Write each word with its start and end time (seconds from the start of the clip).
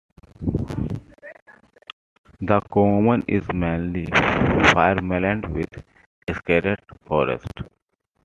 The 2.41 2.59
commune 2.73 3.23
is 3.27 3.43
mainly 3.53 4.07
farmland 4.73 5.53
with 5.53 5.83
scattered 6.35 6.81
forests. 7.05 7.61